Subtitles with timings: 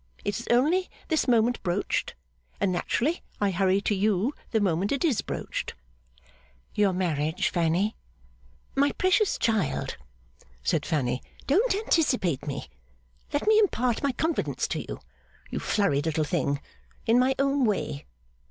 [0.25, 2.15] It is only this moment broached;
[2.59, 5.75] and naturally I hurry to you the moment it is broached.'
[6.73, 7.95] 'Your marriage, Fanny?'
[8.75, 9.97] 'My precious child,'
[10.63, 12.67] said Fanny, 'don't anticipate me.
[13.31, 15.01] Let me impart my confidence to you,
[15.51, 16.61] you flurried little thing,
[17.05, 18.07] in my own way.